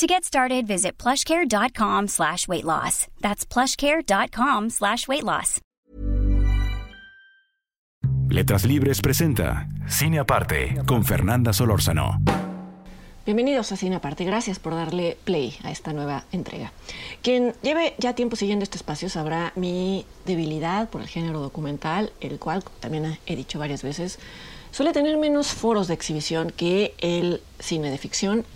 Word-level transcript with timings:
To 0.00 0.06
get 0.06 0.24
started, 0.24 0.66
visit 0.66 0.96
plushcare.com 0.96 2.08
slash 2.08 2.48
weight 2.48 2.64
loss. 2.64 3.06
That's 3.20 3.44
plushcare.com 3.44 4.70
slash 4.70 5.06
weight 5.06 5.24
loss. 5.24 5.60
Letras 8.30 8.64
Libres 8.64 9.02
presenta 9.02 9.68
Cine 9.86 10.18
Aparte 10.18 10.80
con 10.86 11.04
Fernanda 11.04 11.52
Solórzano. 11.52 12.18
Bienvenidos 13.26 13.72
a 13.72 13.76
Cine 13.76 13.96
Aparte, 13.96 14.24
gracias 14.24 14.58
por 14.58 14.74
darle 14.74 15.18
play 15.24 15.58
a 15.64 15.70
esta 15.70 15.92
nueva 15.92 16.24
entrega. 16.32 16.72
Quien 17.20 17.52
lleve 17.60 17.92
ya 17.98 18.14
tiempo 18.14 18.36
siguiendo 18.36 18.62
este 18.62 18.78
espacio 18.78 19.10
sabrá 19.10 19.52
mi 19.54 20.06
debilidad 20.24 20.88
por 20.88 21.02
el 21.02 21.08
género 21.08 21.40
documental, 21.40 22.10
el 22.22 22.38
cual, 22.38 22.64
también 22.80 23.18
he 23.26 23.36
dicho 23.36 23.58
varias 23.58 23.82
veces, 23.82 24.18
suele 24.70 24.94
tener 24.94 25.18
menos 25.18 25.48
foros 25.48 25.88
de 25.88 25.94
exhibición 25.94 26.54
que 26.56 26.94
el 27.00 27.42
cine 27.58 27.90
de 27.90 27.98
ficción 27.98 28.46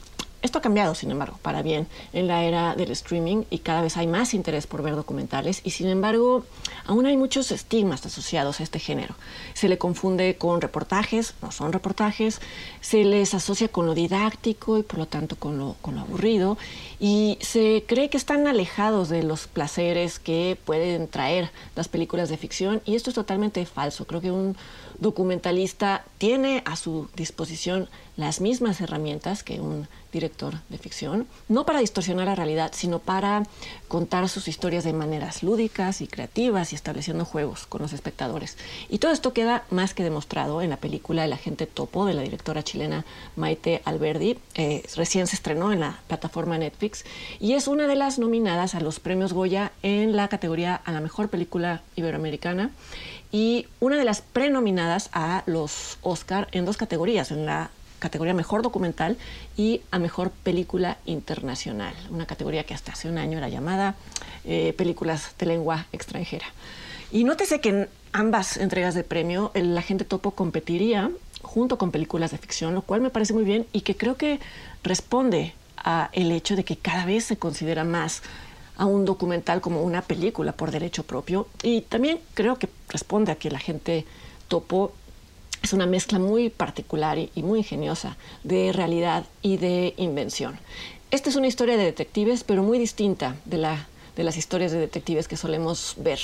esto 0.44 0.58
ha 0.58 0.62
cambiado, 0.62 0.94
sin 0.94 1.10
embargo, 1.10 1.38
para 1.40 1.62
bien 1.62 1.86
en 2.12 2.28
la 2.28 2.44
era 2.44 2.74
del 2.74 2.90
streaming 2.90 3.44
y 3.48 3.60
cada 3.60 3.80
vez 3.80 3.96
hay 3.96 4.06
más 4.06 4.34
interés 4.34 4.66
por 4.66 4.82
ver 4.82 4.94
documentales 4.94 5.62
y 5.64 5.70
sin 5.70 5.88
embargo 5.88 6.44
aún 6.84 7.06
hay 7.06 7.16
muchos 7.16 7.50
estigmas 7.50 8.04
asociados 8.04 8.60
a 8.60 8.62
este 8.62 8.78
género. 8.78 9.14
Se 9.54 9.70
le 9.70 9.78
confunde 9.78 10.36
con 10.36 10.60
reportajes, 10.60 11.34
no 11.40 11.50
son 11.50 11.72
reportajes, 11.72 12.42
se 12.82 13.04
les 13.04 13.32
asocia 13.32 13.68
con 13.68 13.86
lo 13.86 13.94
didáctico 13.94 14.76
y 14.76 14.82
por 14.82 14.98
lo 14.98 15.06
tanto 15.06 15.36
con 15.36 15.58
lo, 15.58 15.76
con 15.80 15.94
lo 15.94 16.02
aburrido 16.02 16.58
y 17.00 17.38
se 17.40 17.84
cree 17.86 18.10
que 18.10 18.18
están 18.18 18.46
alejados 18.46 19.08
de 19.08 19.22
los 19.22 19.46
placeres 19.46 20.18
que 20.18 20.58
pueden 20.66 21.08
traer 21.08 21.50
las 21.74 21.88
películas 21.88 22.28
de 22.28 22.36
ficción 22.36 22.82
y 22.84 22.96
esto 22.96 23.08
es 23.08 23.14
totalmente 23.14 23.64
falso. 23.64 24.06
Creo 24.06 24.20
que 24.20 24.30
un 24.30 24.58
documentalista 25.04 26.02
tiene 26.16 26.62
a 26.64 26.76
su 26.76 27.08
disposición 27.14 27.88
las 28.16 28.40
mismas 28.40 28.80
herramientas 28.80 29.42
que 29.42 29.60
un 29.60 29.86
director 30.12 30.54
de 30.68 30.78
ficción, 30.78 31.26
no 31.48 31.66
para 31.66 31.80
distorsionar 31.80 32.26
la 32.26 32.36
realidad, 32.36 32.70
sino 32.72 33.00
para 33.00 33.42
contar 33.88 34.28
sus 34.28 34.48
historias 34.48 34.84
de 34.84 34.92
maneras 34.92 35.42
lúdicas 35.42 36.00
y 36.00 36.06
creativas 36.06 36.72
y 36.72 36.76
estableciendo 36.76 37.24
juegos 37.24 37.66
con 37.66 37.82
los 37.82 37.92
espectadores. 37.92 38.56
Y 38.88 38.98
todo 38.98 39.12
esto 39.12 39.32
queda 39.32 39.64
más 39.70 39.92
que 39.92 40.04
demostrado 40.04 40.62
en 40.62 40.70
la 40.70 40.76
película 40.76 41.24
El 41.24 41.32
agente 41.32 41.66
topo 41.66 42.06
de 42.06 42.14
la 42.14 42.22
directora 42.22 42.62
chilena 42.62 43.04
Maite 43.36 43.82
Alberdi. 43.84 44.38
Eh, 44.54 44.84
recién 44.94 45.26
se 45.26 45.36
estrenó 45.36 45.72
en 45.72 45.80
la 45.80 45.98
plataforma 46.06 46.56
Netflix 46.56 47.04
y 47.40 47.54
es 47.54 47.66
una 47.66 47.88
de 47.88 47.96
las 47.96 48.18
nominadas 48.18 48.74
a 48.74 48.80
los 48.80 49.00
premios 49.00 49.32
Goya 49.32 49.72
en 49.82 50.16
la 50.16 50.28
categoría 50.28 50.76
a 50.76 50.92
la 50.92 51.00
mejor 51.00 51.28
película 51.28 51.82
iberoamericana 51.96 52.70
y 53.34 53.66
una 53.80 53.98
de 53.98 54.04
las 54.04 54.20
prenominadas 54.20 55.10
a 55.12 55.42
los 55.46 55.98
Oscar 56.02 56.46
en 56.52 56.64
dos 56.64 56.76
categorías, 56.76 57.32
en 57.32 57.46
la 57.46 57.68
categoría 57.98 58.32
Mejor 58.32 58.62
Documental 58.62 59.18
y 59.56 59.80
a 59.90 59.98
Mejor 59.98 60.30
Película 60.30 60.98
Internacional, 61.04 61.94
una 62.10 62.26
categoría 62.26 62.62
que 62.62 62.74
hasta 62.74 62.92
hace 62.92 63.08
un 63.08 63.18
año 63.18 63.38
era 63.38 63.48
llamada 63.48 63.96
eh, 64.44 64.72
Películas 64.78 65.34
de 65.36 65.46
Lengua 65.46 65.86
Extranjera. 65.90 66.46
Y 67.10 67.24
nótese 67.24 67.60
que 67.60 67.70
en 67.70 67.88
ambas 68.12 68.56
entregas 68.56 68.94
de 68.94 69.02
premio 69.02 69.50
el 69.54 69.76
agente 69.76 70.04
topo 70.04 70.30
competiría 70.30 71.10
junto 71.42 71.76
con 71.76 71.90
películas 71.90 72.30
de 72.30 72.38
ficción, 72.38 72.72
lo 72.72 72.82
cual 72.82 73.00
me 73.00 73.10
parece 73.10 73.32
muy 73.32 73.42
bien 73.42 73.66
y 73.72 73.80
que 73.80 73.96
creo 73.96 74.16
que 74.16 74.38
responde 74.84 75.54
a 75.76 76.08
el 76.12 76.30
hecho 76.30 76.54
de 76.54 76.62
que 76.62 76.76
cada 76.76 77.04
vez 77.04 77.24
se 77.24 77.36
considera 77.36 77.82
más 77.82 78.22
a 78.76 78.86
un 78.86 79.04
documental 79.04 79.60
como 79.60 79.82
una 79.82 80.02
película 80.02 80.52
por 80.52 80.70
derecho 80.70 81.04
propio. 81.04 81.46
Y 81.62 81.82
también 81.82 82.20
creo 82.34 82.58
que 82.58 82.68
responde 82.88 83.32
a 83.32 83.36
que 83.36 83.50
la 83.50 83.58
gente 83.58 84.04
topo 84.48 84.92
es 85.62 85.72
una 85.72 85.86
mezcla 85.86 86.18
muy 86.18 86.50
particular 86.50 87.18
y, 87.18 87.30
muy 87.42 87.60
ingeniosa 87.60 88.16
de 88.42 88.72
realidad 88.72 89.24
y 89.40 89.56
de 89.56 89.94
invención. 89.96 90.58
Esta 91.10 91.30
es 91.30 91.36
una 91.36 91.46
historia 91.46 91.76
de 91.76 91.84
detectives, 91.84 92.44
pero 92.44 92.62
muy 92.62 92.78
distinta 92.78 93.36
de, 93.46 93.58
la, 93.58 93.88
de 94.16 94.24
las 94.24 94.36
historias 94.36 94.72
de 94.72 94.78
detectives 94.78 95.26
que 95.26 95.36
solemos 95.36 95.94
ver. 95.96 96.18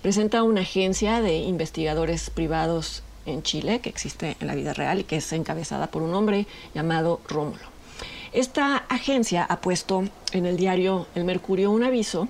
Presenta 0.00 0.42
una 0.42 0.60
agencia 0.60 1.20
de 1.20 1.38
investigadores 1.38 2.30
privados 2.30 3.02
en 3.26 3.42
Chile 3.42 3.80
que 3.80 3.88
existe 3.88 4.36
en 4.38 4.46
la 4.46 4.54
vida 4.54 4.74
real 4.74 5.00
y 5.00 5.04
que 5.04 5.16
es 5.16 5.32
encabezada 5.32 5.88
por 5.88 6.02
un 6.02 6.14
hombre 6.14 6.46
llamado 6.74 7.20
Rómulo. 7.26 7.73
Esta 8.34 8.78
agencia 8.88 9.44
ha 9.44 9.60
puesto 9.60 10.02
en 10.32 10.44
el 10.44 10.56
diario 10.56 11.06
El 11.14 11.22
Mercurio 11.22 11.70
un 11.70 11.84
aviso 11.84 12.26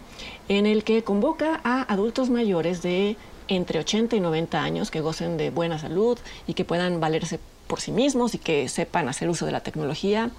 en 0.50 0.66
el 0.66 0.84
que 0.84 1.03
convoca 1.03 1.62
a 1.65 1.81
adultos 1.91 2.28
mayores 2.28 2.82
de 2.82 3.16
entre 3.48 3.78
80 3.78 4.15
y 4.15 4.20
90 4.20 4.62
años 4.62 4.91
que 4.91 5.00
gocen 5.00 5.38
de 5.38 5.48
buena 5.48 5.78
salud 5.78 6.19
y 6.47 6.53
que 6.53 6.66
puedan 6.66 7.00
valerse 7.00 7.41
por 7.66 7.81
sí 7.81 7.91
mismos 7.91 8.34
y 8.34 8.38
que 8.38 8.69
sepan 8.69 9.09
hacer 9.09 9.31
uso 9.31 9.47
de 9.47 9.53
la 9.53 9.62
tecnología 9.62 10.31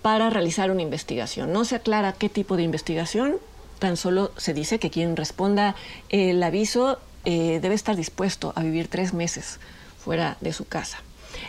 para 0.00 0.30
realizar 0.30 0.70
una 0.70 0.80
investigación. 0.80 1.52
No 1.52 1.66
se 1.66 1.74
aclara 1.74 2.14
qué 2.14 2.30
tipo 2.30 2.56
de 2.56 2.62
investigación, 2.62 3.36
tan 3.80 3.98
solo 3.98 4.30
se 4.38 4.54
dice 4.54 4.78
que 4.78 4.88
quien 4.88 5.16
responda 5.16 5.76
el 6.08 6.42
aviso 6.42 6.98
eh, 7.26 7.58
debe 7.60 7.74
estar 7.74 7.94
dispuesto 7.94 8.54
a 8.56 8.62
vivir 8.62 8.88
tres 8.88 9.12
meses 9.12 9.60
fuera 9.98 10.38
de 10.40 10.54
su 10.54 10.64
casa. 10.64 11.02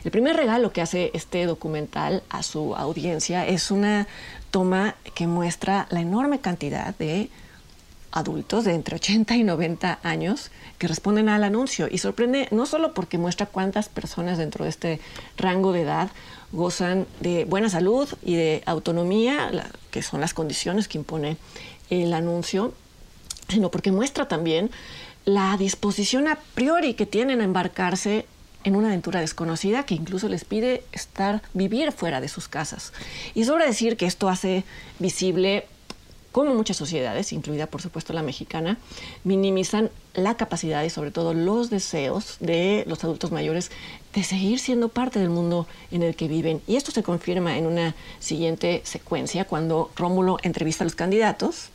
El 0.04 0.12
primer 0.12 0.36
regalo 0.36 0.72
que 0.72 0.82
hace 0.82 1.12
este 1.14 1.46
documental 1.46 2.24
a 2.30 2.44
su 2.44 2.76
audiencia 2.76 3.46
es 3.46 3.70
una 3.70 4.08
toma 4.52 4.96
que 5.14 5.28
muestra 5.28 5.88
la 5.90 6.00
enorme 6.00 6.40
cantidad 6.40 6.96
de 6.98 7.30
adultos 8.12 8.64
de 8.64 8.74
entre 8.74 8.96
80 8.96 9.36
y 9.36 9.44
90 9.44 10.00
años 10.04 10.52
que 10.78 10.88
responden 10.88 11.30
al 11.30 11.44
anuncio. 11.44 11.88
Y 11.92 11.98
sorprende 12.00 12.48
no 12.52 12.66
solo 12.66 12.94
porque 12.94 13.18
muestra 13.18 13.46
cuántas 13.46 13.90
personas 13.90 14.38
dentro 14.38 14.64
de 14.64 14.70
este 14.70 15.00
rango 15.38 15.74
de 15.74 15.82
edad 15.82 16.10
gozan 16.52 17.06
de 17.20 17.46
buena 17.46 17.70
salud 17.70 18.10
y 18.24 18.36
de 18.36 18.64
autonomía, 18.66 19.52
que 19.92 20.02
son 20.02 20.22
las 20.22 20.34
condiciones 20.34 20.88
que 20.88 20.98
impone 20.98 21.38
el 21.90 22.14
anuncio, 22.14 22.74
sino 23.50 23.70
porque 23.70 23.92
muestra 23.92 24.28
también 24.28 24.72
la 25.26 25.58
disposición 25.58 26.28
a 26.28 26.40
priori 26.56 26.94
que 26.94 27.06
tienen 27.06 27.42
a 27.42 27.44
embarcarse 27.44 28.26
en 28.64 28.76
una 28.76 28.90
aventura 28.90 29.20
desconocida 29.20 29.84
que 29.84 29.96
incluso 29.96 30.28
les 30.28 30.46
pide 30.46 30.84
estar, 30.92 31.42
vivir 31.54 31.92
fuera 31.92 32.22
de 32.22 32.28
sus 32.28 32.48
casas. 32.48 32.94
Y 33.34 33.46
sobra 33.46 33.66
decir 33.66 33.98
que 33.98 34.06
esto 34.06 34.30
hace 34.30 34.64
visible 35.00 35.66
cómo 36.32 36.54
muchas 36.54 36.78
sociedades, 36.78 37.34
incluida 37.34 37.68
por 37.68 37.82
supuesto 37.82 38.14
la 38.14 38.22
mexicana, 38.22 38.78
minimizan 39.24 39.90
la 40.14 40.36
capacidad 40.38 40.84
y 40.84 40.90
sobre 40.90 41.12
todo 41.12 41.34
los 41.34 41.70
deseos 41.70 42.38
de 42.40 42.84
los 42.88 43.04
adultos 43.04 43.32
mayores 43.32 43.72
de 44.14 44.24
seguir 44.24 44.60
siendo 44.60 44.90
parte 44.90 45.20
del 45.20 45.30
mundo 45.30 45.68
en 45.92 46.04
el 46.04 46.16
que 46.16 46.28
viven. 46.28 46.62
Y 46.68 46.76
esto 46.76 46.92
se 46.92 47.04
confirma 47.04 47.58
en 47.58 47.66
una 47.66 47.96
siguiente 48.20 48.82
secuencia 48.84 49.46
cuando 49.46 49.92
Rómulo 49.96 50.38
entrevista 50.44 50.84
a 50.84 50.86
los 50.86 50.96
candidatos 50.96 51.70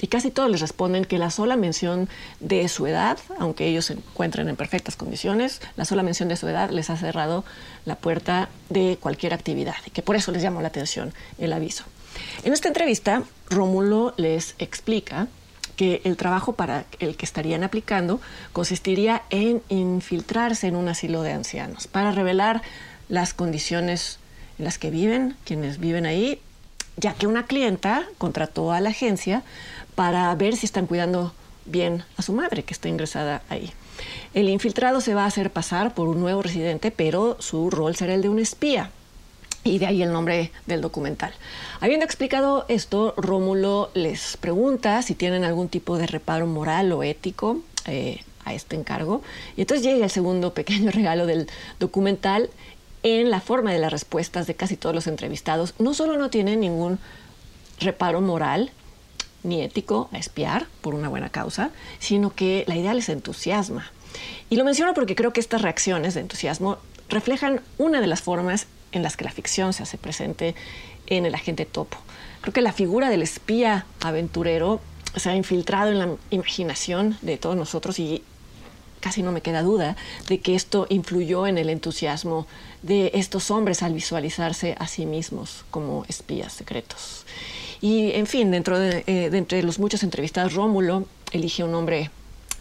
y 0.00 0.08
casi 0.08 0.30
todos 0.30 0.50
les 0.50 0.60
responden 0.60 1.04
que 1.04 1.18
la 1.18 1.30
sola 1.30 1.56
mención 1.56 2.08
de 2.40 2.68
su 2.68 2.86
edad, 2.86 3.18
aunque 3.38 3.66
ellos 3.66 3.86
se 3.86 3.94
encuentren 3.94 4.48
en 4.48 4.56
perfectas 4.56 4.96
condiciones, 4.96 5.60
la 5.76 5.84
sola 5.84 6.02
mención 6.02 6.28
de 6.28 6.36
su 6.36 6.48
edad 6.48 6.70
les 6.70 6.90
ha 6.90 6.96
cerrado 6.96 7.44
la 7.84 7.96
puerta 7.96 8.48
de 8.68 8.98
cualquier 9.00 9.32
actividad 9.32 9.76
y 9.86 9.90
que 9.90 10.02
por 10.02 10.16
eso 10.16 10.32
les 10.32 10.42
llamó 10.42 10.60
la 10.60 10.68
atención 10.68 11.14
el 11.38 11.52
aviso. 11.52 11.84
En 12.44 12.52
esta 12.52 12.68
entrevista, 12.68 13.22
Rómulo 13.48 14.14
les 14.16 14.54
explica 14.58 15.28
que 15.76 16.00
el 16.04 16.16
trabajo 16.16 16.54
para 16.54 16.86
el 16.98 17.16
que 17.16 17.26
estarían 17.26 17.62
aplicando 17.62 18.20
consistiría 18.52 19.22
en 19.30 19.62
infiltrarse 19.68 20.66
en 20.66 20.76
un 20.76 20.88
asilo 20.88 21.22
de 21.22 21.32
ancianos 21.32 21.86
para 21.86 22.12
revelar 22.12 22.62
las 23.08 23.34
condiciones 23.34 24.18
en 24.58 24.64
las 24.64 24.78
que 24.78 24.90
viven, 24.90 25.36
quienes 25.44 25.78
viven 25.78 26.06
ahí, 26.06 26.40
ya 26.96 27.14
que 27.14 27.26
una 27.26 27.46
clienta 27.46 28.06
contrató 28.18 28.72
a 28.72 28.80
la 28.80 28.90
agencia 28.90 29.42
para 29.94 30.34
ver 30.34 30.56
si 30.56 30.66
están 30.66 30.86
cuidando 30.86 31.32
bien 31.64 32.04
a 32.16 32.22
su 32.22 32.32
madre 32.32 32.62
que 32.62 32.74
está 32.74 32.88
ingresada 32.88 33.42
ahí. 33.48 33.72
El 34.34 34.48
infiltrado 34.48 35.00
se 35.00 35.14
va 35.14 35.24
a 35.24 35.26
hacer 35.26 35.50
pasar 35.50 35.94
por 35.94 36.08
un 36.08 36.20
nuevo 36.20 36.42
residente, 36.42 36.90
pero 36.90 37.36
su 37.40 37.70
rol 37.70 37.96
será 37.96 38.14
el 38.14 38.22
de 38.22 38.28
un 38.28 38.38
espía. 38.38 38.90
Y 39.64 39.78
de 39.78 39.86
ahí 39.86 40.02
el 40.02 40.12
nombre 40.12 40.52
del 40.66 40.80
documental. 40.80 41.32
Habiendo 41.80 42.04
explicado 42.04 42.66
esto, 42.68 43.14
Rómulo 43.16 43.90
les 43.94 44.36
pregunta 44.36 45.02
si 45.02 45.14
tienen 45.16 45.42
algún 45.42 45.68
tipo 45.68 45.98
de 45.98 46.06
reparo 46.06 46.46
moral 46.46 46.92
o 46.92 47.02
ético 47.02 47.62
eh, 47.86 48.20
a 48.44 48.54
este 48.54 48.76
encargo. 48.76 49.22
Y 49.56 49.62
entonces 49.62 49.84
llega 49.84 50.04
el 50.04 50.10
segundo 50.10 50.54
pequeño 50.54 50.90
regalo 50.92 51.26
del 51.26 51.48
documental 51.80 52.48
en 53.06 53.30
la 53.30 53.40
forma 53.40 53.72
de 53.72 53.78
las 53.78 53.92
respuestas 53.92 54.48
de 54.48 54.56
casi 54.56 54.76
todos 54.76 54.92
los 54.92 55.06
entrevistados. 55.06 55.74
No 55.78 55.94
solo 55.94 56.18
no 56.18 56.28
tienen 56.28 56.58
ningún 56.58 56.98
reparo 57.78 58.20
moral, 58.20 58.72
ni 59.44 59.62
ético 59.62 60.08
a 60.12 60.18
espiar 60.18 60.66
por 60.80 60.96
una 60.96 61.08
buena 61.08 61.28
causa, 61.28 61.70
sino 62.00 62.34
que 62.34 62.64
la 62.66 62.74
idea 62.74 62.94
les 62.94 63.08
entusiasma. 63.08 63.92
Y 64.50 64.56
lo 64.56 64.64
menciono 64.64 64.92
porque 64.92 65.14
creo 65.14 65.32
que 65.32 65.38
estas 65.38 65.62
reacciones 65.62 66.14
de 66.14 66.20
entusiasmo 66.20 66.78
reflejan 67.08 67.60
una 67.78 68.00
de 68.00 68.08
las 68.08 68.22
formas 68.22 68.66
en 68.90 69.04
las 69.04 69.16
que 69.16 69.24
la 69.24 69.30
ficción 69.30 69.72
se 69.72 69.84
hace 69.84 69.98
presente 69.98 70.56
en 71.06 71.26
el 71.26 71.34
agente 71.36 71.64
topo. 71.64 71.98
Creo 72.40 72.52
que 72.52 72.60
la 72.60 72.72
figura 72.72 73.08
del 73.08 73.22
espía 73.22 73.86
aventurero 74.00 74.80
se 75.14 75.30
ha 75.30 75.36
infiltrado 75.36 75.92
en 75.92 76.00
la 76.00 76.16
imaginación 76.30 77.16
de 77.22 77.38
todos 77.38 77.54
nosotros 77.54 78.00
y 78.00 78.24
casi 79.06 79.22
no 79.22 79.30
me 79.30 79.40
queda 79.40 79.62
duda 79.62 79.94
de 80.28 80.40
que 80.40 80.56
esto 80.56 80.88
influyó 80.88 81.46
en 81.46 81.58
el 81.58 81.70
entusiasmo 81.70 82.44
de 82.82 83.12
estos 83.14 83.52
hombres 83.52 83.84
al 83.84 83.94
visualizarse 83.94 84.74
a 84.80 84.88
sí 84.88 85.06
mismos 85.06 85.64
como 85.70 86.04
espías 86.08 86.52
secretos. 86.52 87.24
Y 87.80 88.10
en 88.14 88.26
fin, 88.26 88.50
dentro 88.50 88.80
de, 88.80 89.04
eh, 89.06 89.30
entre 89.32 89.62
los 89.62 89.78
muchos 89.78 90.02
entrevistados, 90.02 90.54
Rómulo 90.54 91.04
elige 91.30 91.62
un 91.62 91.72
hombre 91.76 92.10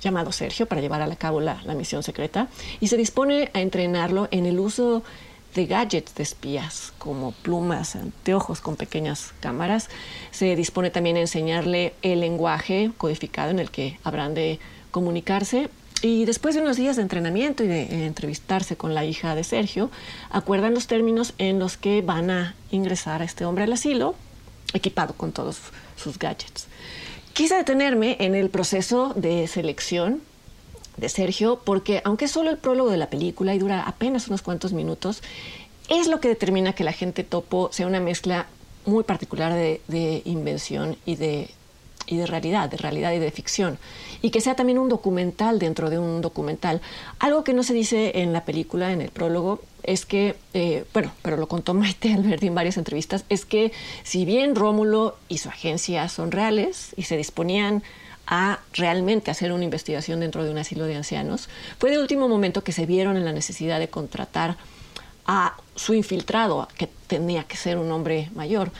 llamado 0.02 0.32
Sergio 0.32 0.68
para 0.68 0.82
llevar 0.82 1.02
a 1.02 1.16
cabo 1.16 1.42
la, 1.42 1.64
la 1.64 1.74
misión 1.74 2.04
secreta 2.04 2.48
y 2.80 2.90
se 2.90 2.98
dispone 2.98 3.50
a 3.56 3.62
entrenarlo 3.62 4.28
en 4.30 4.46
el 4.46 4.60
uso 4.60 5.02
de 5.56 5.66
gadgets 5.66 6.14
de 6.14 6.22
espías, 6.22 6.94
como 7.00 7.32
plumas, 7.32 7.96
anteojos 7.96 8.62
con 8.62 8.76
pequeñas 8.76 9.34
cámaras. 9.40 9.90
Se 10.30 10.56
dispone 10.56 10.92
también 10.92 11.18
a 11.18 11.22
enseñarle 11.22 11.96
el 12.04 12.20
lenguaje 12.20 12.92
codificado 13.00 13.50
en 13.50 13.58
el 13.58 13.72
que 13.72 13.98
habrán 14.04 14.36
de 14.36 14.60
comunicarse. 14.92 15.72
Y 16.02 16.26
después 16.26 16.56
de 16.56 16.62
unos 16.62 16.78
días 16.78 16.98
de 16.98 17.02
entrenamiento 17.02 17.64
y 17.64 17.68
de 17.68 18.06
entrevistarse 18.06 18.76
con 18.76 18.94
la 18.94 19.06
hija 19.06 19.34
de 19.34 19.44
Sergio, 19.44 19.90
acuerdan 20.30 20.74
los 20.74 20.88
términos 20.88 21.34
en 21.38 21.58
los 21.60 21.78
que 21.78 22.02
van 22.02 22.30
a 22.30 22.56
ingresar 22.72 23.22
a 23.22 23.26
este 23.26 23.46
hombre 23.46 23.64
al 23.64 23.74
asilo, 23.74 24.16
equipado 24.74 25.14
con 25.14 25.32
todos 25.32 25.58
sus 25.96 26.20
gadgets. 26.20 26.68
Quise 27.34 27.56
detenerme 27.56 28.18
en 28.20 28.36
el 28.36 28.50
proceso 28.50 29.14
de 29.16 29.48
selección 29.48 30.22
de 30.98 31.10
Sergio, 31.10 31.62
porque 31.66 32.02
aunque 32.06 32.26
es 32.26 32.32
solo 32.32 32.50
el 32.50 32.58
prólogo 32.58 32.90
de 32.90 32.98
la 32.98 33.10
película 33.10 33.54
y 33.54 33.60
dura 33.60 33.82
apenas 33.82 34.28
unos 34.28 34.42
cuantos 34.42 34.74
minutos, 34.74 35.22
es 35.90 36.08
lo 36.08 36.20
que 36.20 36.30
determina 36.30 36.74
que 36.74 36.84
la 36.84 36.94
gente 36.94 37.24
topo 37.24 37.70
sea 37.72 37.88
una 37.88 38.00
mezcla 38.00 38.48
muy 38.86 39.04
particular 39.04 39.54
de, 39.54 39.82
de 39.88 40.22
invención 40.26 40.98
y 41.06 41.16
de, 41.16 41.50
y 42.08 42.18
de 42.18 42.26
realidad, 42.26 42.70
de 42.70 42.78
realidad 42.78 43.14
y 43.14 43.20
de 43.20 43.32
ficción. 43.32 43.78
Y 44.22 44.32
que 44.32 44.42
sea 44.42 44.56
también 44.56 44.80
un 44.80 44.90
documental 44.90 45.60
dentro 45.60 45.90
de 45.90 46.00
un 46.00 46.22
documental. 46.22 46.82
Algo 47.20 47.44
que 47.44 47.54
no 47.54 47.64
se 47.64 47.74
dice 47.74 48.14
en 48.16 48.34
la 48.34 48.46
película, 48.46 48.92
en 48.92 49.02
el 49.02 49.10
prólogo, 49.10 49.62
es 49.84 50.06
que, 50.06 50.36
eh, 50.54 50.86
bueno, 50.94 51.12
pero 51.22 51.38
lo 51.38 51.48
contó 51.48 51.74
Maite 51.74 52.14
Alberti 52.16 52.48
en 52.48 52.56
varias 52.56 52.78
entrevistas, 52.78 53.26
es 53.30 53.46
que 53.46 53.72
si 54.04 54.26
bien 54.26 54.56
Rómulo 54.56 55.18
y 55.30 55.38
su 55.38 55.50
agencia 55.50 56.10
son 56.10 56.32
reales 56.32 56.94
y 56.98 57.04
se 57.04 57.18
disponían 57.18 57.84
a 58.28 58.60
realmente 58.74 59.30
hacer 59.30 59.52
una 59.52 59.64
investigación 59.64 60.20
dentro 60.20 60.44
de 60.44 60.50
un 60.50 60.58
asilo 60.58 60.86
de 60.86 60.96
ancianos, 60.96 61.48
fue 61.78 61.92
de 61.92 62.00
último 62.00 62.28
momento 62.28 62.64
que 62.64 62.72
se 62.72 62.86
vieron 62.86 63.18
en 63.18 63.26
la 63.26 63.34
necesidad 63.34 63.80
de 63.80 63.88
contratar 63.88 64.58
a 65.28 65.56
su 65.76 65.94
infiltrado, 65.94 66.68
que 66.78 66.88
tenía 67.08 67.44
que 67.44 67.58
ser 67.58 67.78
un 67.78 67.92
hombre 67.92 68.30
mayor. 68.36 68.72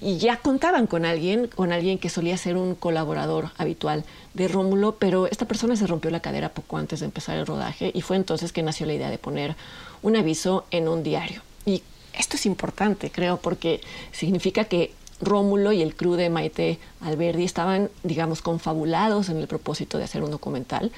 Y 0.00 0.18
ya 0.18 0.36
contaban 0.36 0.86
con 0.86 1.04
alguien, 1.04 1.48
con 1.48 1.72
alguien 1.72 1.98
que 1.98 2.10
solía 2.10 2.36
ser 2.36 2.56
un 2.56 2.74
colaborador 2.74 3.50
habitual 3.56 4.04
de 4.34 4.48
Rómulo, 4.48 4.96
pero 4.96 5.26
esta 5.26 5.46
persona 5.46 5.76
se 5.76 5.86
rompió 5.86 6.10
la 6.10 6.20
cadera 6.20 6.50
poco 6.50 6.76
antes 6.76 7.00
de 7.00 7.06
empezar 7.06 7.38
el 7.38 7.46
rodaje 7.46 7.90
y 7.94 8.02
fue 8.02 8.16
entonces 8.16 8.52
que 8.52 8.62
nació 8.62 8.86
la 8.86 8.94
idea 8.94 9.10
de 9.10 9.18
poner 9.18 9.56
un 10.02 10.16
aviso 10.16 10.66
en 10.70 10.88
un 10.88 11.02
diario. 11.02 11.42
Y 11.64 11.82
esto 12.12 12.36
es 12.36 12.46
importante, 12.46 13.10
creo, 13.10 13.38
porque 13.38 13.80
significa 14.12 14.64
que 14.64 14.92
Rómulo 15.20 15.72
y 15.72 15.82
el 15.82 15.94
crew 15.94 16.14
de 16.14 16.28
Maite 16.28 16.78
Alberdi 17.00 17.44
estaban, 17.44 17.90
digamos, 18.02 18.42
confabulados 18.42 19.28
en 19.28 19.38
el 19.38 19.46
propósito 19.46 19.98
de 19.98 20.04
hacer 20.04 20.22
un 20.22 20.30
documental, 20.30 20.92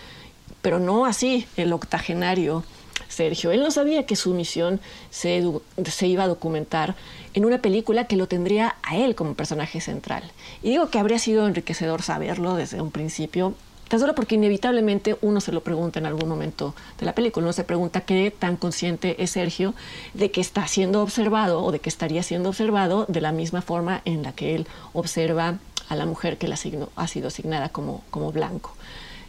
pero 0.62 0.78
no 0.78 1.06
así 1.06 1.46
el 1.56 1.72
octogenario 1.72 2.64
Sergio. 3.08 3.50
Él 3.50 3.62
no 3.62 3.70
sabía 3.70 4.06
que 4.06 4.16
su 4.16 4.34
misión 4.34 4.80
se, 5.10 5.42
se, 5.84 6.06
iba 6.06 6.24
a 6.24 6.28
documentar 6.28 6.94
en 7.34 7.44
una 7.44 7.62
película 7.62 8.06
que 8.06 8.16
lo 8.16 8.28
tendría 8.28 8.76
a 8.82 8.96
él 8.96 9.14
como 9.14 9.34
personaje 9.34 9.80
central. 9.80 10.22
Y 10.62 10.70
digo 10.70 10.90
que 10.90 10.98
habría 10.98 11.18
sido 11.18 11.46
enriquecedor 11.46 12.02
saberlo 12.02 12.54
desde 12.54 12.80
un 12.80 12.90
principio, 12.90 13.54
Tan 13.88 14.00
solo 14.00 14.16
porque 14.16 14.34
inevitablemente 14.34 15.16
uno 15.22 15.40
se 15.40 15.52
lo 15.52 15.62
pregunta 15.62 16.00
en 16.00 16.06
algún 16.06 16.28
momento 16.28 16.74
de 16.98 17.06
la 17.06 17.14
película. 17.14 17.44
Uno 17.44 17.52
se 17.52 17.62
pregunta 17.62 18.00
qué 18.00 18.34
tan 18.36 18.56
consciente 18.56 19.22
es 19.22 19.30
Sergio 19.30 19.74
de 20.12 20.32
que 20.32 20.40
está 20.40 20.66
siendo 20.66 21.02
observado 21.02 21.62
o 21.62 21.70
de 21.70 21.78
que 21.78 21.88
estaría 21.88 22.24
siendo 22.24 22.48
observado 22.48 23.06
de 23.08 23.20
la 23.20 23.30
misma 23.30 23.62
forma 23.62 24.02
en 24.04 24.24
la 24.24 24.32
que 24.32 24.56
él 24.56 24.66
observa 24.92 25.58
a 25.88 25.94
la 25.94 26.04
mujer 26.04 26.36
que 26.36 26.48
le 26.48 26.54
ha 26.54 27.06
sido 27.06 27.28
asignada 27.28 27.68
como, 27.68 28.02
como 28.10 28.32
blanco. 28.32 28.74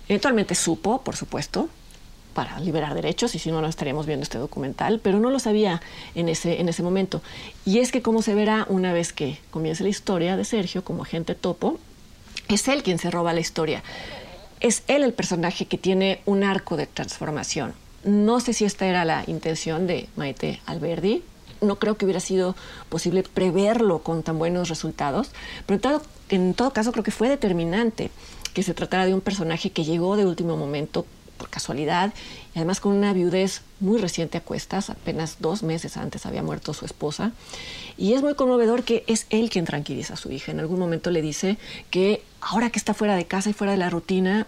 Eventualmente 0.10 0.56
supo, 0.56 1.02
por 1.02 1.16
supuesto, 1.16 1.70
para 2.38 2.60
liberar 2.60 2.94
derechos, 2.94 3.34
y 3.34 3.40
si 3.40 3.50
no, 3.50 3.62
no 3.62 3.68
estaríamos 3.68 4.06
viendo 4.06 4.22
este 4.22 4.38
documental, 4.38 5.00
pero 5.02 5.18
no 5.18 5.32
lo 5.32 5.40
sabía 5.40 5.82
en 6.14 6.30
ese, 6.30 6.62
en 6.62 6.70
ese 6.70 6.84
momento. 6.84 7.24
Y 7.66 7.80
es 7.80 7.92
que, 7.92 8.04
como 8.04 8.22
se 8.22 8.36
verá 8.36 8.68
una 8.70 8.94
vez 8.94 9.12
que 9.12 9.40
comience 9.50 9.82
la 9.82 9.90
historia 9.90 10.38
de 10.38 10.46
Sergio 10.46 10.84
como 10.84 11.02
agente 11.02 11.34
topo, 11.34 11.80
es 12.48 12.68
él 12.68 12.84
quien 12.84 13.00
se 13.00 13.10
roba 13.10 13.34
la 13.34 13.40
historia 13.40 13.82
es 14.60 14.84
él 14.88 15.04
el 15.04 15.14
personaje 15.14 15.66
que 15.66 15.78
tiene 15.78 16.22
un 16.26 16.44
arco 16.44 16.78
de 16.78 16.88
transformación. 16.88 17.74
No 18.04 18.40
sé 18.40 18.54
si 18.54 18.66
esta 18.66 18.86
era 18.86 19.06
la 19.06 19.24
intención 19.28 19.88
de 19.88 20.08
Maite 20.16 20.62
Alberdi. 20.66 21.24
No 21.62 21.78
creo 21.78 21.98
que 21.98 22.06
hubiera 22.06 22.20
sido 22.20 22.56
posible 22.90 23.24
preverlo 23.24 24.00
con 24.00 24.24
tan 24.24 24.38
buenos 24.38 24.70
resultados, 24.70 25.32
pero 25.66 25.76
en 25.76 25.82
todo, 25.82 26.02
en 26.30 26.54
todo 26.54 26.72
caso 26.72 26.92
creo 26.92 27.04
que 27.04 27.12
fue 27.12 27.30
determinante 27.30 28.12
que 28.54 28.64
se 28.64 28.74
tratara 28.74 29.06
de 29.06 29.14
un 29.14 29.22
personaje 29.22 29.72
que 29.72 29.84
llegó 29.84 30.18
de 30.18 30.26
último 30.26 30.58
momento 30.58 31.06
por 31.38 31.50
casualidad 31.50 32.14
y 32.54 32.60
además 32.60 32.80
con 32.80 32.94
una 32.94 33.14
viudez 33.14 33.62
muy 33.80 34.00
reciente 34.00 34.38
a 34.40 34.42
cuestas, 34.42 34.90
apenas 34.90 35.38
dos 35.40 35.64
meses 35.64 35.98
antes 35.98 36.26
había 36.26 36.44
muerto 36.44 36.74
su 36.74 36.86
esposa. 36.86 37.32
Y 37.98 38.14
es 38.14 38.22
muy 38.22 38.36
conmovedor 38.36 38.84
que 38.84 39.04
es 39.08 39.28
él 39.30 39.50
quien 39.50 39.66
tranquiliza 39.66 40.16
a 40.16 40.18
su 40.18 40.32
hija. 40.32 40.52
En 40.52 40.60
algún 40.60 40.80
momento 40.80 41.12
le 41.12 41.22
dice 41.22 41.58
que 41.90 42.24
ahora 42.42 42.70
que 42.70 42.80
está 42.80 42.94
fuera 42.94 43.16
de 43.16 43.26
casa 43.26 43.50
y 43.50 43.54
fuera 43.54 43.72
de 43.72 43.78
la 43.78 43.90
rutina, 43.90 44.46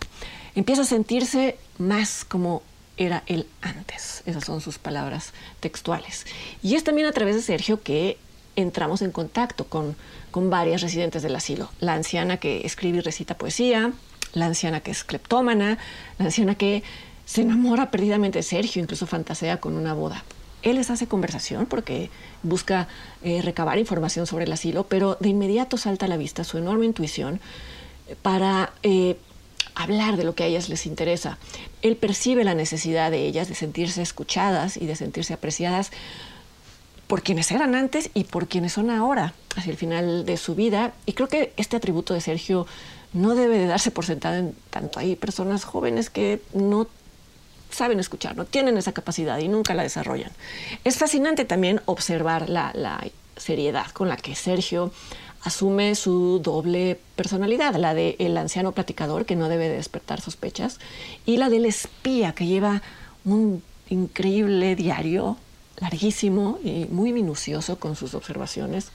empieza 0.55 0.81
a 0.81 0.85
sentirse 0.85 1.57
más 1.77 2.25
como 2.25 2.61
era 2.97 3.23
él 3.27 3.47
antes. 3.61 4.23
Esas 4.25 4.43
son 4.43 4.61
sus 4.61 4.77
palabras 4.77 5.33
textuales. 5.59 6.25
Y 6.61 6.75
es 6.75 6.83
también 6.83 7.07
a 7.07 7.11
través 7.13 7.35
de 7.35 7.41
Sergio 7.41 7.81
que 7.81 8.17
entramos 8.55 9.01
en 9.01 9.11
contacto 9.11 9.65
con, 9.65 9.95
con 10.31 10.49
varias 10.49 10.81
residentes 10.81 11.23
del 11.23 11.35
asilo. 11.35 11.69
La 11.79 11.93
anciana 11.93 12.37
que 12.37 12.65
escribe 12.65 12.97
y 12.97 13.01
recita 13.01 13.37
poesía, 13.37 13.93
la 14.33 14.45
anciana 14.45 14.81
que 14.81 14.91
es 14.91 15.03
cleptómana, 15.03 15.77
la 16.17 16.25
anciana 16.25 16.55
que 16.55 16.83
se 17.25 17.41
enamora 17.41 17.91
perdidamente 17.91 18.39
de 18.39 18.43
Sergio, 18.43 18.81
incluso 18.81 19.07
fantasea 19.07 19.57
con 19.57 19.75
una 19.75 19.93
boda. 19.93 20.23
Él 20.61 20.75
les 20.75 20.89
hace 20.89 21.07
conversación 21.07 21.65
porque 21.65 22.09
busca 22.43 22.87
eh, 23.23 23.41
recabar 23.41 23.77
información 23.77 24.27
sobre 24.27 24.45
el 24.45 24.51
asilo, 24.51 24.83
pero 24.83 25.15
de 25.19 25.29
inmediato 25.29 25.77
salta 25.77 26.05
a 26.05 26.09
la 26.09 26.17
vista 26.17 26.43
su 26.43 26.57
enorme 26.57 26.85
intuición 26.85 27.39
para 28.21 28.73
eh, 28.83 29.17
hablar 29.75 30.17
de 30.17 30.23
lo 30.23 30.35
que 30.35 30.43
a 30.43 30.47
ellas 30.47 30.67
les 30.67 30.85
interesa. 30.85 31.37
Él 31.81 31.95
percibe 31.95 32.43
la 32.43 32.55
necesidad 32.55 33.11
de 33.11 33.25
ellas 33.25 33.47
de 33.47 33.55
sentirse 33.55 34.01
escuchadas 34.01 34.75
y 34.75 34.85
de 34.85 34.95
sentirse 34.95 35.33
apreciadas 35.33 35.91
por 37.07 37.23
quienes 37.23 37.49
eran 37.51 37.73
antes 37.73 38.11
y 38.13 38.25
por 38.25 38.47
quienes 38.47 38.73
son 38.73 38.91
ahora, 38.91 39.33
hacia 39.55 39.71
el 39.71 39.77
final 39.77 40.25
de 40.25 40.37
su 40.37 40.53
vida. 40.53 40.93
Y 41.05 41.13
creo 41.13 41.27
que 41.27 41.53
este 41.57 41.75
atributo 41.77 42.13
de 42.13 42.21
Sergio 42.21 42.67
no 43.13 43.35
debe 43.35 43.57
de 43.57 43.65
darse 43.65 43.91
por 43.91 44.05
sentado 44.05 44.35
en 44.35 44.55
tanto 44.69 44.99
hay 44.99 45.15
personas 45.15 45.63
jóvenes 45.63 46.09
que 46.09 46.41
no 46.53 46.87
saben 47.71 47.99
escuchar, 47.99 48.35
no 48.35 48.45
tienen 48.45 48.77
esa 48.77 48.93
capacidad 48.93 49.37
y 49.39 49.47
nunca 49.47 49.73
la 49.73 49.83
desarrollan. 49.83 50.31
Es 50.83 50.97
fascinante 50.97 51.45
también 51.45 51.81
observar 51.85 52.49
la, 52.49 52.73
seriedad 53.37 53.87
con 53.91 54.09
la 54.09 54.17
que 54.17 54.35
Sergio 54.35 54.91
asume 55.43 55.95
su 55.95 56.41
doble 56.43 56.99
personalidad, 57.15 57.73
la 57.75 57.93
del 57.93 58.17
el 58.19 58.35
anciano 58.35 58.73
platicador 58.73 59.25
que 59.25 59.37
no 59.37 59.47
debe 59.47 59.69
de 59.69 59.77
despertar 59.77 60.19
sospechas 60.19 60.77
y 61.25 61.37
la 61.37 61.47
del 61.47 61.65
espía 61.65 62.33
que 62.33 62.47
lleva 62.47 62.81
un 63.23 63.63
increíble 63.89 64.75
diario 64.75 65.37
larguísimo 65.77 66.59
y 66.65 66.87
muy 66.91 67.13
minucioso 67.13 67.79
con 67.79 67.95
sus 67.95 68.13
observaciones 68.13 68.91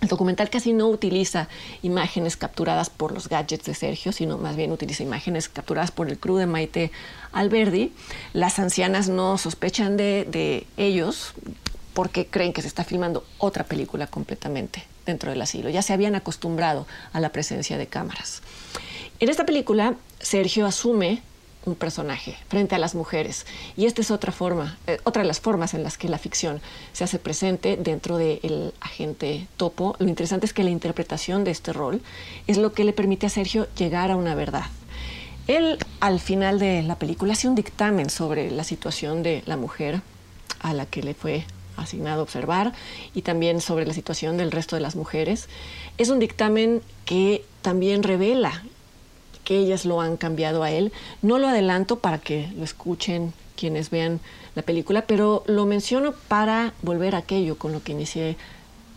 el 0.00 0.08
documental 0.08 0.50
casi 0.50 0.72
no 0.72 0.88
utiliza 0.88 1.48
imágenes 1.82 2.36
capturadas 2.36 2.90
por 2.90 3.12
los 3.12 3.28
gadgets 3.28 3.64
de 3.64 3.74
Sergio, 3.74 4.12
sino 4.12 4.36
más 4.36 4.54
bien 4.54 4.70
utiliza 4.70 5.02
imágenes 5.02 5.48
capturadas 5.48 5.90
por 5.90 6.08
el 6.08 6.18
crew 6.18 6.36
de 6.36 6.46
Maite 6.46 6.92
Alberdi. 7.32 7.92
Las 8.34 8.58
ancianas 8.58 9.08
no 9.08 9.38
sospechan 9.38 9.96
de, 9.96 10.26
de 10.30 10.66
ellos 10.76 11.32
porque 11.94 12.26
creen 12.26 12.52
que 12.52 12.60
se 12.60 12.68
está 12.68 12.84
filmando 12.84 13.24
otra 13.38 13.64
película 13.64 14.06
completamente 14.06 14.84
dentro 15.06 15.30
del 15.30 15.40
asilo. 15.40 15.70
Ya 15.70 15.80
se 15.80 15.94
habían 15.94 16.14
acostumbrado 16.14 16.86
a 17.14 17.20
la 17.20 17.30
presencia 17.30 17.78
de 17.78 17.86
cámaras. 17.86 18.42
En 19.18 19.30
esta 19.30 19.46
película, 19.46 19.94
Sergio 20.20 20.66
asume 20.66 21.22
un 21.66 21.74
personaje 21.74 22.36
frente 22.48 22.74
a 22.74 22.78
las 22.78 22.94
mujeres. 22.94 23.44
Y 23.76 23.86
esta 23.86 24.00
es 24.00 24.10
otra 24.10 24.32
forma, 24.32 24.78
eh, 24.86 24.98
otra 25.04 25.22
de 25.22 25.28
las 25.28 25.40
formas 25.40 25.74
en 25.74 25.82
las 25.82 25.98
que 25.98 26.08
la 26.08 26.18
ficción 26.18 26.60
se 26.92 27.04
hace 27.04 27.18
presente 27.18 27.76
dentro 27.76 28.16
del 28.16 28.72
agente 28.80 29.46
topo. 29.56 29.96
Lo 29.98 30.08
interesante 30.08 30.46
es 30.46 30.54
que 30.54 30.64
la 30.64 30.70
interpretación 30.70 31.44
de 31.44 31.50
este 31.50 31.72
rol 31.72 32.00
es 32.46 32.56
lo 32.56 32.72
que 32.72 32.84
le 32.84 32.92
permite 32.92 33.26
a 33.26 33.30
Sergio 33.30 33.66
llegar 33.76 34.10
a 34.10 34.16
una 34.16 34.34
verdad. 34.34 34.64
Él, 35.48 35.78
al 36.00 36.18
final 36.18 36.58
de 36.58 36.82
la 36.82 36.98
película, 36.98 37.34
hace 37.34 37.48
un 37.48 37.54
dictamen 37.54 38.10
sobre 38.10 38.50
la 38.50 38.64
situación 38.64 39.22
de 39.22 39.42
la 39.46 39.56
mujer 39.56 40.00
a 40.60 40.72
la 40.72 40.86
que 40.86 41.02
le 41.02 41.14
fue 41.14 41.44
asignado 41.76 42.22
observar 42.22 42.72
y 43.14 43.22
también 43.22 43.60
sobre 43.60 43.86
la 43.86 43.92
situación 43.92 44.36
del 44.36 44.50
resto 44.50 44.76
de 44.76 44.82
las 44.82 44.96
mujeres. 44.96 45.48
Es 45.98 46.08
un 46.08 46.18
dictamen 46.18 46.82
que 47.04 47.44
también 47.62 48.02
revela 48.02 48.64
que 49.46 49.56
ellas 49.56 49.86
lo 49.86 50.00
han 50.00 50.16
cambiado 50.18 50.64
a 50.64 50.70
él. 50.72 50.92
No 51.22 51.38
lo 51.38 51.46
adelanto 51.48 52.00
para 52.00 52.18
que 52.18 52.50
lo 52.56 52.64
escuchen 52.64 53.32
quienes 53.56 53.88
vean 53.88 54.20
la 54.56 54.62
película, 54.62 55.06
pero 55.06 55.44
lo 55.46 55.64
menciono 55.64 56.12
para 56.28 56.74
volver 56.82 57.14
a 57.14 57.18
aquello 57.18 57.56
con 57.56 57.72
lo 57.72 57.82
que 57.82 57.92
inicié 57.92 58.36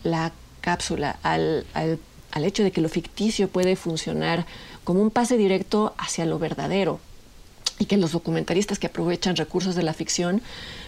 la 0.04 0.34
cápsula, 0.62 1.20
al, 1.24 1.66
al, 1.74 2.00
al 2.32 2.44
hecho 2.44 2.64
de 2.64 2.72
que 2.72 2.82
lo 2.82 2.90
ficticio 2.90 3.48
puede 3.48 3.76
funcionar 3.76 4.46
como 4.84 5.02
un 5.02 5.12
pase 5.12 5.38
directo 5.38 5.94
hacia 5.98 6.26
lo 6.26 6.40
verdadero 6.40 7.00
y 7.80 7.86
que 7.86 7.98
los 7.98 8.12
documentaristas 8.12 8.78
que 8.78 8.88
aprovechan 8.88 9.38
recursos 9.38 9.76
de 9.76 9.84
la 9.84 9.94
ficción 9.94 10.42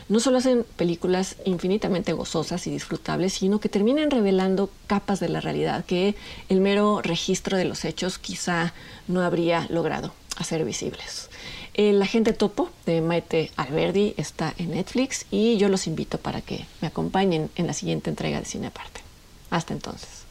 no 0.09 0.19
solo 0.19 0.37
hacen 0.37 0.65
películas 0.75 1.37
infinitamente 1.45 2.13
gozosas 2.13 2.67
y 2.67 2.69
disfrutables, 2.69 3.33
sino 3.33 3.59
que 3.59 3.69
terminan 3.69 4.11
revelando 4.11 4.69
capas 4.87 5.21
de 5.21 5.29
la 5.29 5.39
realidad 5.39 5.85
que 5.85 6.15
el 6.49 6.59
mero 6.59 7.01
registro 7.01 7.57
de 7.57 7.65
los 7.65 7.85
hechos 7.85 8.19
quizá 8.19 8.73
no 9.07 9.21
habría 9.21 9.65
logrado 9.69 10.13
hacer 10.35 10.65
visibles. 10.65 11.29
El 11.73 12.01
agente 12.01 12.33
topo 12.33 12.69
de 12.85 12.99
Maite 12.99 13.51
Alberdi 13.55 14.13
está 14.17 14.53
en 14.57 14.71
Netflix 14.71 15.25
y 15.31 15.57
yo 15.57 15.69
los 15.69 15.87
invito 15.87 16.17
para 16.17 16.41
que 16.41 16.65
me 16.81 16.89
acompañen 16.89 17.49
en 17.55 17.67
la 17.67 17.73
siguiente 17.73 18.09
entrega 18.09 18.39
de 18.39 18.45
Cine 18.45 18.67
Aparte. 18.67 18.99
Hasta 19.49 19.73
entonces. 19.73 20.30